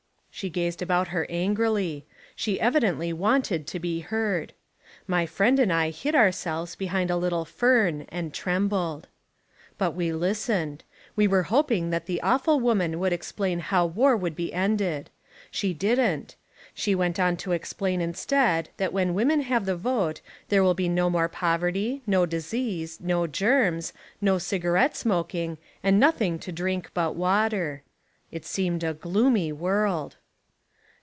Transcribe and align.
She 0.33 0.49
gazed 0.49 0.81
about 0.81 1.09
her 1.09 1.27
angrily. 1.29 2.05
She 2.35 2.59
evidently 2.59 3.13
wanted 3.13 3.67
to 3.67 3.79
be 3.79 3.99
heard. 3.99 4.53
My 5.05 5.27
friend 5.27 5.59
and 5.59 5.71
I 5.71 5.91
hid 5.91 6.15
our 6.15 6.31
selves 6.31 6.73
behind 6.75 7.11
a 7.11 7.17
little 7.17 7.45
fern 7.45 8.07
and 8.09 8.33
trembled. 8.33 9.07
But 9.77 9.91
we 9.91 10.11
listened. 10.11 10.83
We 11.15 11.27
were 11.27 11.43
hoping 11.43 11.91
that 11.91 12.07
the 12.07 12.19
Awful 12.21 12.59
Woman 12.59 12.97
would 12.97 13.13
explain 13.13 13.59
how 13.59 13.85
war 13.85 14.17
would 14.17 14.35
be 14.35 14.51
ended. 14.51 15.11
She 15.51 15.75
didn't. 15.75 16.37
She 16.73 16.95
went 16.95 17.19
on 17.19 17.37
to 17.37 17.51
explain 17.51 18.01
instead 18.01 18.69
that 18.77 18.93
when 18.93 19.13
women 19.13 19.41
have 19.41 19.65
the 19.65 19.75
vote 19.75 20.21
there 20.49 20.63
will 20.63 20.73
be 20.73 20.89
no 20.89 21.07
more 21.09 21.29
poverty, 21.29 22.01
no 22.07 22.25
disease, 22.25 22.99
no 22.99 23.27
germs, 23.27 23.93
no 24.21 24.39
cigarette 24.39 24.95
smoking 24.95 25.59
and 25.83 25.99
nothing 25.99 26.39
to 26.39 26.51
drink 26.51 26.89
but 26.95 27.15
water. 27.15 27.83
It 28.31 28.45
seemed 28.45 28.83
a 28.83 28.95
gloomy 28.95 29.51
world. 29.51 30.15